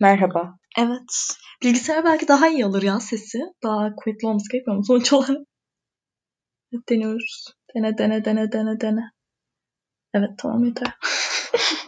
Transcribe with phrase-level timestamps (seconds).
[0.00, 0.58] Merhaba.
[0.78, 1.36] Evet.
[1.62, 3.38] Bilgisayar belki daha iyi alır ya sesi.
[3.62, 5.46] Daha kuvvetli olması gerekmiyor mu sonuç olarak?
[6.88, 7.44] Deniyoruz.
[7.74, 9.10] Dene dene dene dene dene.
[10.14, 10.94] Evet tamam yeter.